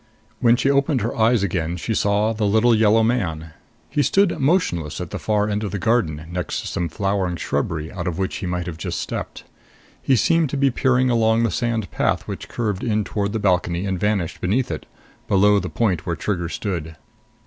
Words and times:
When 0.39 0.55
she 0.55 0.71
opened 0.71 1.01
her 1.01 1.15
eyes 1.15 1.43
again, 1.43 1.77
she 1.77 1.93
saw 1.93 2.33
the 2.33 2.47
little 2.47 2.73
yellow 2.73 3.03
man. 3.03 3.51
He 3.87 4.01
stood 4.01 4.39
motionless 4.39 4.99
at 4.99 5.11
the 5.11 5.19
far 5.19 5.47
end 5.47 5.63
of 5.63 5.69
the 5.69 5.77
garden, 5.77 6.25
next 6.31 6.61
to 6.61 6.67
some 6.67 6.89
flowering 6.89 7.35
shrubbery 7.35 7.91
out 7.91 8.07
of 8.07 8.17
which 8.17 8.37
he 8.37 8.47
might 8.47 8.65
have 8.65 8.79
just 8.79 8.99
stepped. 8.99 9.43
He 10.01 10.15
seemed 10.15 10.49
to 10.49 10.57
be 10.57 10.71
peering 10.71 11.11
along 11.11 11.43
the 11.43 11.51
sand 11.51 11.91
path 11.91 12.27
which 12.27 12.49
curved 12.49 12.83
in 12.83 13.03
toward 13.03 13.31
the 13.31 13.37
balcony 13.37 13.85
and 13.85 13.99
vanished 13.99 14.41
beneath 14.41 14.71
it, 14.71 14.87
below 15.27 15.59
the 15.59 15.69
point 15.69 16.03
where 16.03 16.15
Trigger 16.15 16.49
stood. 16.49 16.95